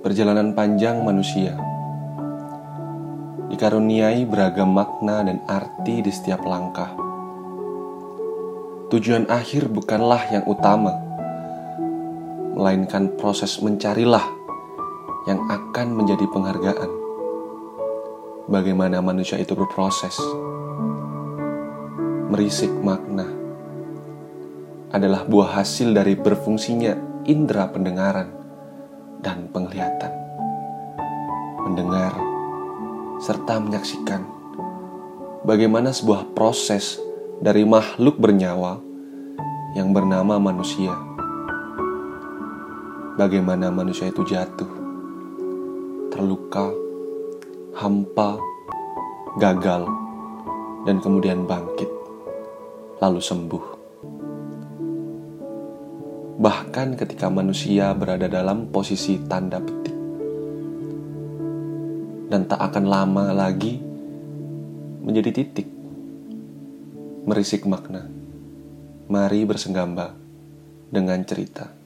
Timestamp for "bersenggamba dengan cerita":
69.44-71.79